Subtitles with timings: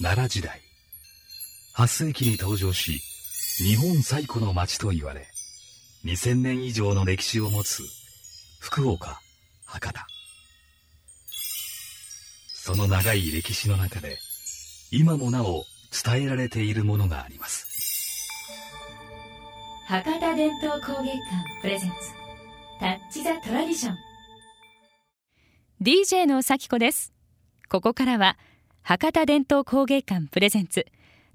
[0.00, 0.60] 奈良時代。
[1.76, 3.00] 8世紀に登場し
[3.58, 5.26] 日本最古の町と言われ
[6.04, 7.82] 2000年以上の歴史を持つ
[8.60, 9.20] 福岡
[9.66, 10.06] 博多。
[12.54, 14.18] その長い歴史の中で
[14.90, 15.64] 今もなお
[16.04, 17.66] 伝えられているものがあります。
[19.86, 21.20] 博多伝統工芸館
[21.60, 21.96] プレゼンツ
[22.80, 23.96] タッチ・ザ・トラディション。
[25.80, 27.12] DJ の咲子です。
[27.68, 28.38] ここからは
[28.86, 30.84] 博多伝統工芸館プレゼンツ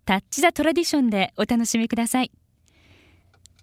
[0.05, 2.31] タッチ・ザ・トラディションでお楽しみください。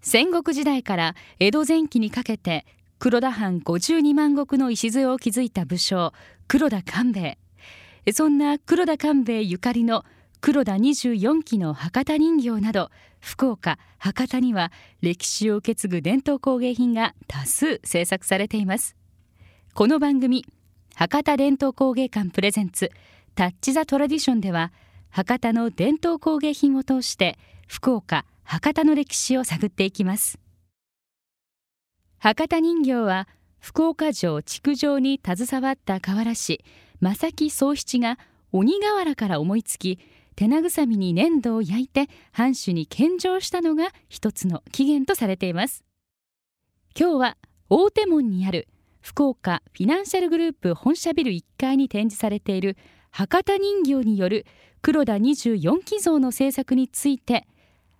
[0.00, 2.66] 戦国時代から江戸前期にかけて
[2.98, 6.12] 黒田藩52万石の礎を築いた武将
[6.48, 7.38] 黒田官兵
[8.06, 8.12] 衛。
[8.12, 10.04] そんな黒田官兵衛ゆかりの
[10.40, 12.90] 黒田24期の博多人形など
[13.20, 18.96] 福岡博多には歴史を受け継ぐ伝統工芸品が多数制作されています。
[19.74, 20.44] この番組
[20.96, 22.90] 博多伝統工芸館プレゼンツ
[23.36, 24.72] タッチ・ザ・トラディションでは
[25.10, 30.38] 博多の伝統工芸品を通して福岡博多の歴史を探っていきます。
[32.18, 33.28] 博多人形は
[33.60, 36.64] 福岡城築城に携わった河原氏
[37.00, 38.18] 正木宗七が
[38.52, 39.98] 鬼瓦から思いつき
[40.34, 45.84] 手慰みに粘土を焼いて藩主に献上したのが一つの起源とされています。
[46.98, 47.36] 今日は
[47.68, 48.66] 大手門にある
[49.02, 52.78] 福岡フィナンシャルグループ本社ビル1階に展示されている
[53.18, 54.44] 博多人形による
[54.82, 57.46] 黒田24期像の制作について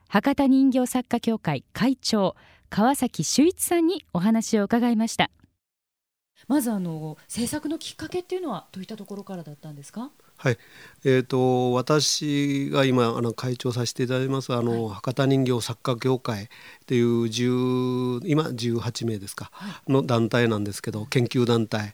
[0.08, 2.36] 博多人形作家協会会長
[2.68, 5.30] 川崎修一さんにお話を伺いました。
[6.48, 10.10] まずあの制作のきっかけっていうのはどういったところからだったんですか？
[10.36, 10.58] はい、
[11.02, 16.50] えーと、私が今あの会長させていただいますあの、はい、博多人形作家協会
[16.86, 21.92] っていう10今18名ですか、はい、の団体なんですけど研究団体、はい、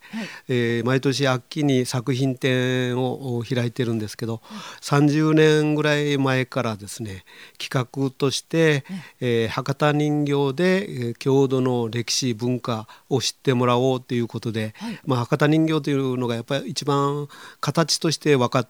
[0.51, 7.25] えー、毎年秋に作品展を開いてるんですけど、はい、30年ぐらい前からですね
[7.59, 8.85] 企画として、
[9.23, 14.75] えー、博多人形で郷土の歴史文化を知ってもらおうということで、
[15.07, 17.29] まあ、博多人形というのがやっぱり一番
[17.63, 18.69] 形として分かっ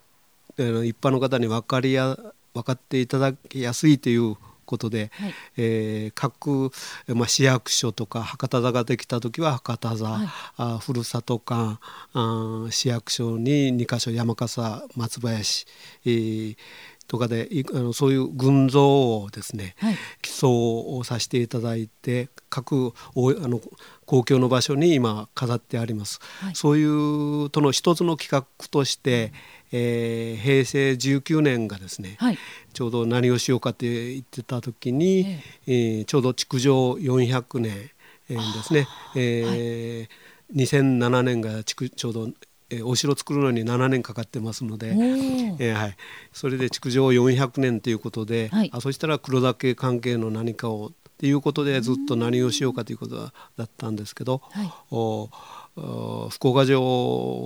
[0.56, 2.16] 一般の方に分かりや
[2.54, 4.36] 分かっていただきやすいという
[4.72, 6.70] ことで、はい、えー、各、
[7.14, 11.78] まあ、市役所とか博多座ができた時は博多座、はい、あふるさと館
[12.14, 15.66] あ市役所に2か所山笠松林、
[16.06, 16.56] えー、
[17.06, 23.60] とかであのそういう群像をですね、はい、基礎をさせていただいて各あの
[24.06, 26.20] 公共の場所に今飾ってあります。
[26.40, 26.84] はい、そうい
[27.44, 29.32] うとの一つの企画として、
[29.72, 32.38] えー、平成19年がですね、はい、
[32.72, 35.20] ちょうど何をしようかって言ってた時に、
[35.66, 37.90] えー、えー、ちょうど築城400年、
[38.28, 40.08] えー、ですね、えー、はい、
[40.54, 42.28] 2007年がちょうど
[42.72, 45.96] えお城作るのに7年かかってますので、えー、はい、
[46.32, 50.90] それで築城400年ということで、はい、あそしたら黒田家関係の何かをっ
[51.22, 53.14] ていうことでずっと何をしようかということ
[53.56, 55.30] だったんですけど、はい、お
[55.74, 56.80] 福岡城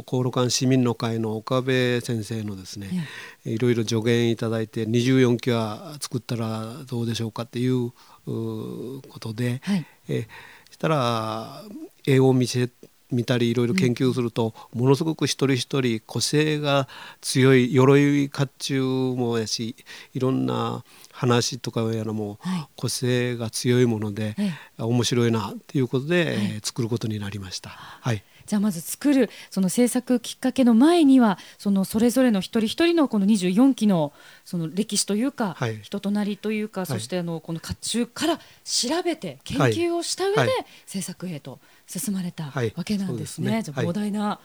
[0.04, 3.06] 航路館市民の会の岡部先生のですね、
[3.44, 7.92] いろいろ助言いただいて24期は作ったらどうでしょうかっていう
[8.26, 10.26] ことで、はい、え。
[10.70, 11.62] したら
[12.06, 12.68] 絵を見せ
[13.16, 16.86] 見たりいろいろ研究すると、うん、ものすごく一人一人個性が
[17.20, 19.74] 強い鎧甲冑もやし
[20.14, 22.38] いろんな話とかやらも
[22.76, 24.36] 個性が強いもので、
[24.76, 27.70] はい、面白いなということで、はい、作ることになりました。
[27.70, 28.22] はい。
[28.46, 34.12] じゃあまず作るその制作きっかけの前にはそのそれぞれの一人一人のこの24期の
[34.44, 40.52] その歴史というか、はい、人となりというか、はい、そしてあのこの甲冑から調べて研究をした上で
[40.86, 43.52] 制作へと進まれたわけなんですね。
[43.52, 43.74] はい、すね。
[43.74, 44.40] じゃ膨大な、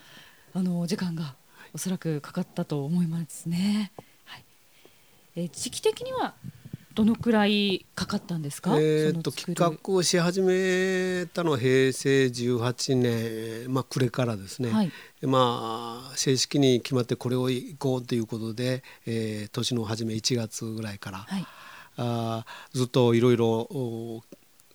[0.53, 1.35] あの時間が
[1.73, 3.91] おそらくかかったと思いますね。
[4.25, 4.45] はい、
[5.35, 6.35] え時期的には
[6.93, 14.91] どのくらいかかったんですか、えーと、企画をし始めたのは平成18年、まあ、暮れからですね、はい、
[15.21, 21.45] まあ、正式に決まってこれをいこうということで、えー、年の初め1月ぐらいから、はい、
[21.97, 24.23] あずっといろいろ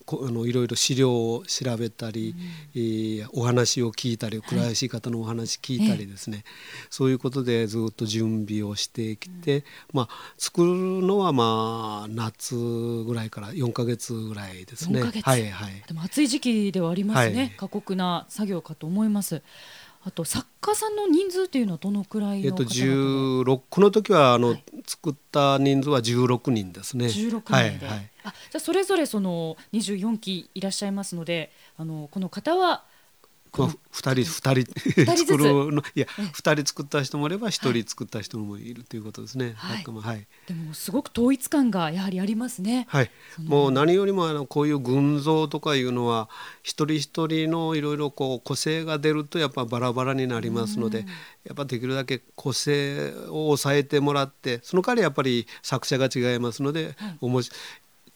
[0.09, 6.45] あのいろいろ資料を調べたり、うん、えー、お話を聞いたり倉石方のお話聞いたりですね、はい、
[6.91, 9.63] そういうことでずっと準備をしてきて、うん、
[9.93, 10.09] まあ、
[10.39, 10.73] 作る
[11.03, 15.03] のはまあ夏ぐらいから4か月ぐらいですね。
[15.03, 19.43] はいはい、でも暑い時期ではありますね、はい、過酷な作業かと思います。
[20.07, 27.07] あと作家さんの人数っていうのはどのくらいのえっと16この時はあの、はい、作った人数は16人ですね。
[27.07, 32.85] 16人で、はいはい、あじゃそれぞれその24期いらっしゃいますのであのこの方は
[33.57, 35.17] まあ、2人2人。
[35.17, 39.55] 作るのいや2人作った人もいれば1人作った人もいるということですね。
[39.57, 42.87] はい、はい、でもすごく統一感がやはりありますね。
[42.89, 43.11] はい、
[43.43, 46.29] もう何よりもあのこういう群像とかいうのは
[46.63, 51.07] 一人一人のいろいろこう個性が出るとやっぱバラバラになりますので
[51.45, 57.51] やっぱできるだけ個性を抑えてもらってその代わりやっぱり作者が違いますので、はい、おもし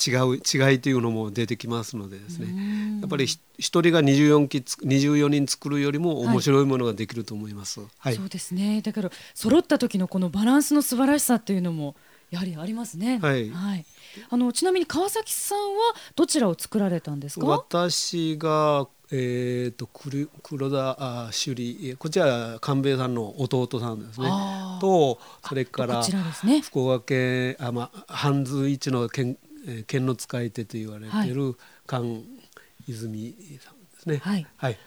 [0.06, 3.00] 違う違いというのも出てきますのでですね。
[3.00, 7.88] やっぱり一人が24期24人作るよりも面白いものができると思います、はい。
[7.98, 8.80] はい、そうですね。
[8.82, 11.94] だから揃った時のこのバランスの素晴らしさっていうのも
[12.30, 13.18] やはりありますね。
[13.20, 13.50] はい。
[13.50, 13.84] はい。
[14.28, 17.46] あのちなみに川崎さんはどちらを作られたんですか？
[17.46, 24.28] 私がえーと、黒黒田あ首里こちら官兵衛さんの弟さんですね。
[24.80, 26.06] とそれから、
[26.44, 29.36] ね、福岡県あ、まあ、半図一の県
[29.66, 32.02] えー、剣の使い手と言われている菅
[32.88, 34.16] 泉さんですね。
[34.22, 34.46] はい。
[34.56, 34.78] はい。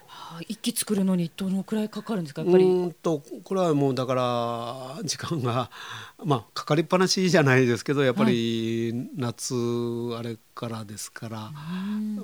[0.48, 2.42] 一気作るのにどのくらいかかるんですか？
[2.42, 2.64] やっぱり。
[2.64, 5.70] うんとこれはもうだから時間が
[6.26, 9.54] まあかかりっぱなしじゃないですけどやっぱり夏
[10.18, 11.52] あれからですから、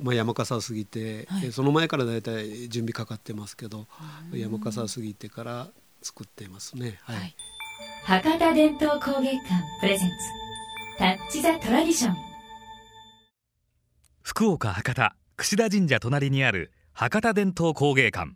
[0.01, 3.86] まあ山笠過ぎて、はい、その前からだいたい準備かかってますけど
[4.34, 5.68] 山笠過ぎてから
[6.01, 7.00] 作っていますね。
[7.04, 7.16] はい。
[7.18, 7.36] はい、
[8.06, 9.44] 博多伝統工芸館
[9.81, 10.13] プレゼンツ
[10.98, 12.29] タッチザトラディション。
[14.31, 18.34] 福岡博多櫛田神社隣にある博多伝統工芸館。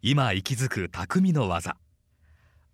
[0.00, 1.76] 今息づく匠の技。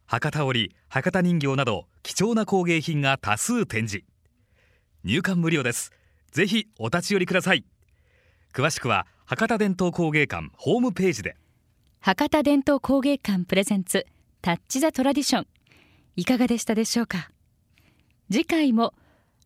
[0.05, 4.05] 博多織博多人形など貴重な工芸品が多数展示。
[5.05, 5.91] 入館無料です。
[6.33, 7.65] ぜひお立ち寄りください。
[8.53, 11.35] 詳しくは博多伝統工芸館ホームページで。
[12.01, 14.07] 博多伝統工芸館プレゼンツ
[14.43, 15.47] タッチザトラディション。
[16.17, 17.31] いかがでしたでしょうか？
[18.31, 18.93] 次回も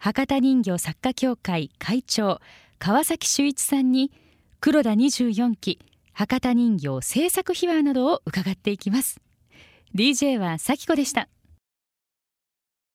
[0.02, 2.41] 博多人形作家協会会長
[2.79, 4.11] 川崎修一さんに
[4.58, 5.79] 黒田24期
[6.14, 9.20] 博多人形制作秘話などを伺っていきます。
[9.94, 11.29] DJ は咲子でした。